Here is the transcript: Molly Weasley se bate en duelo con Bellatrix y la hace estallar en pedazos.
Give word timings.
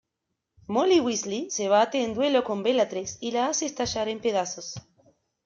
Molly 0.67 0.99
Weasley 0.99 1.51
se 1.51 1.67
bate 1.69 2.03
en 2.03 2.15
duelo 2.15 2.43
con 2.43 2.63
Bellatrix 2.63 3.19
y 3.21 3.29
la 3.33 3.49
hace 3.49 3.67
estallar 3.67 4.09
en 4.09 4.19
pedazos. 4.19 4.77